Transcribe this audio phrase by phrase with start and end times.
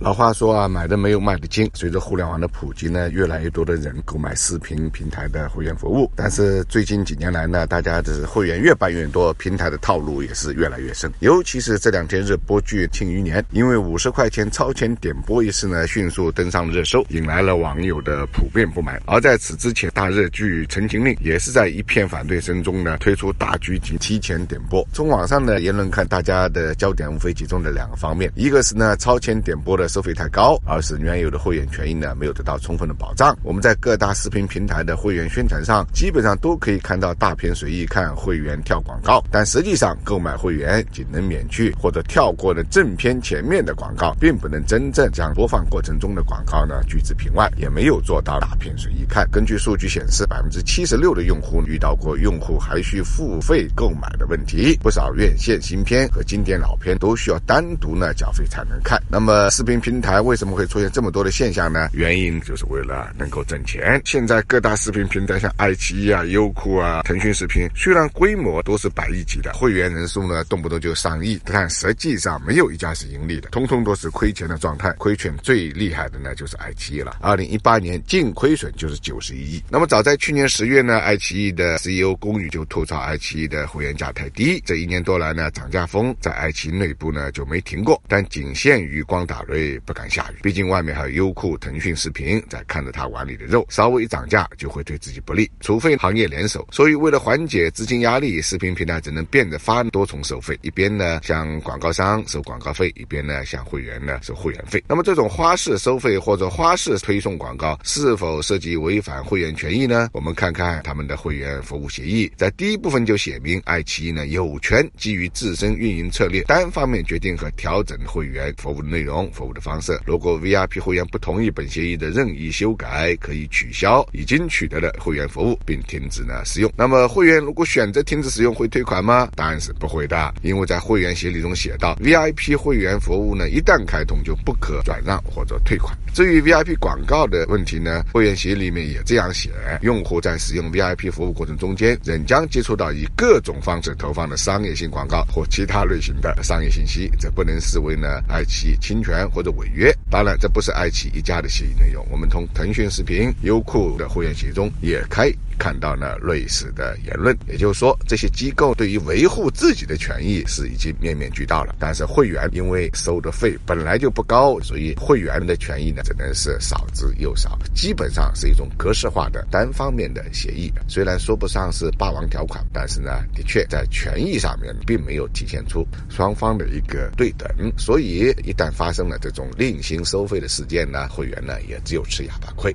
[0.00, 1.70] 老话说啊，买的没有卖的精。
[1.72, 6.10] 随着互联网的普及呢，越来越多的人购买视频平台的会员服务。
[6.16, 11.12] 但是最近几年来呢，大家的会员越办越多，平台的套路也是越来越深。
[11.20, 19.00] 尤其是这两天热播剧《庆余年》，因为五十块钱超前点播一事呢，迅速登上热搜，引来了网友的普遍不满。
[19.06, 24.84] 而在此之前，大热剧《陈情令》也是在一片反对声中呢，推出大剧集提前点播。
[24.92, 29.83] 从网上的言论看，大家的焦点无非集中在两个方面：一个是呢，超前点播的。
[29.88, 33.36] 收费太高，而是原有的会员权益呢没有得到充分的保障。
[33.42, 39.22] 我们在各大视频平台的会员宣传上，基本上都可以看到大片随意看，会员跳广告。
[39.30, 49.28] 但实际上，购买会员仅能免去或者跳过的正片前面的广告，并不能真正将播放过程中的广告呢拒之屏外，也没有做到大片随意看。
[49.30, 54.78] 根据数据显示，百分之七十六的用户遇到过用户还需付费购买的问题。
[54.82, 58.98] 不少院线新片和经典老片都需要单独呢缴费才能看。
[59.10, 59.73] 那么视频。
[59.80, 61.88] 平台为什么会出现这么多的现象呢？
[61.92, 64.00] 原因就是为了能够挣钱。
[64.04, 74.90] 现在各大视频平台，像爱奇艺啊、优酷啊、腾讯视频，虽然规模都是百亿级的，会员人数呢动不动就上亿，但实际上没有一家是盈利的，通通都是亏钱的状态。
[74.98, 79.62] 亏钱最厉害的呢就是爱奇艺了，二零一八年净亏损就是九十一亿。
[79.70, 84.62] 那么早在去年十月呢，爱奇艺的 CEO 龚宇就吐槽爱奇艺的会员价太低。
[84.64, 89.63] 这一年多来呢，涨价风在爱奇艺内部呢就没停过，但仅限于光打瑞。
[89.84, 96.66] 不敢下雨，毕竟外面还有优酷、腾讯视频在看着他碗里的肉，稍微涨价就会对自己不利，除非行业联手。
[96.70, 104.82] 所以为了缓解资金压力，视频平台只能变着法多重收费，一边呢向广告商收广告费，一边呢向会员呢收会员费。
[104.86, 110.10] 那么这种花式收费或者花式推送广告是否涉及违反会员权益呢？
[110.12, 119.64] 我们看看他们的会员服务协议，在第一部分就写明，爱奇艺呢有权基于自身运营策略，单方面决定和调整会员服务内容、服务的。
[119.64, 126.70] 方式，如果 VIP 会员不同意本协议的任意修改，可以取消已经取得的会员服务，并停止呢使用。
[126.76, 129.26] 那么，会员如果选择停止使用，会退款吗？
[129.34, 135.96] 答案是不会的，因为在会员协议中写到，VIP 会员服务呢一旦开通就不可转让或者退款。
[136.12, 139.50] 至于 VIP 广告的问题呢，会员协议里面也这样写：
[139.80, 149.54] 用户在使用 VIP 服务过程中间，仍将接触到以各种方式投放的商业性广告或其他类型的商业信息，这不能视为呢爱奇艺侵权或的。
[149.56, 152.06] 违约，当然这不是爱奇艺一家的协议内容。
[152.10, 157.36] 我们从腾讯视频、优酷的会员协议中也可以看到呢类似的言论。
[157.48, 161.74] 也就是说，这些机构对于维护自己的权益是已经面面俱到了。
[161.78, 170.72] 但是会员因为收的费本来就不高，所以会员的权益呢只能是少之又少，基本上是一种格式化的单方面的协议。
[170.86, 177.48] 虽然说不上是霸王条款，但是呢，的确在权益上面并没有体现出双方的一个对等。
[177.76, 182.74] 所以一旦发生了这种另行收费的事件呢，会员呢也只有吃哑巴亏。